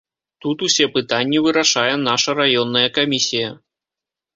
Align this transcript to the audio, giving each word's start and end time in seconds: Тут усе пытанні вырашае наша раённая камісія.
Тут 0.45 0.63
усе 0.67 0.85
пытанні 0.95 1.43
вырашае 1.49 1.93
наша 2.09 2.39
раённая 2.43 2.87
камісія. 3.01 3.57